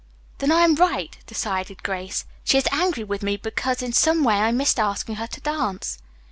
"Then 0.39 0.51
I 0.51 0.61
am 0.61 0.73
right," 0.73 1.15
decided 1.27 1.83
Grace. 1.83 2.25
"She 2.43 2.57
is 2.57 2.67
angry 2.71 3.03
with 3.03 3.21
me 3.21 3.37
because 3.37 3.83
in 3.83 3.93
some 3.93 4.23
way 4.23 4.39
I 4.39 4.51
missed 4.51 4.79
asking 4.79 5.17
her 5.17 5.27
to 5.27 5.39
dance." 5.41 5.99